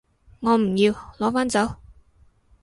[0.39, 1.75] 我唔要，攞返走